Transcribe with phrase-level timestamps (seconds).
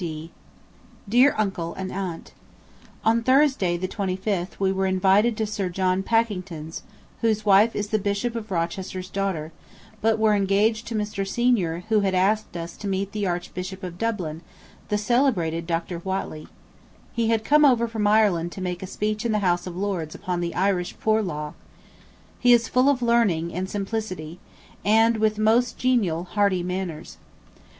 [0.01, 0.31] P.
[1.07, 2.33] D._ DEAR UNCLE AND AUNT:
[3.05, 6.81] On Thursday [the 25th] we were invited to Sir John Pakington's,
[7.21, 9.51] whose wife is the Bishop of Rochester's daughter,
[10.01, 11.23] but were engaged to Mr.
[11.27, 14.41] Senior, who had asked us to meet the Archbishop of Dublin,
[14.89, 15.99] the celebrated Dr.
[15.99, 16.47] Whately.
[17.13, 20.15] He had come over from Ireland to make a speech in the House of Lords
[20.15, 21.53] upon the Irish Poor Law.
[22.39, 24.39] He is full of learning [and] simplicity,
[24.83, 27.19] and with most genial hearty manners.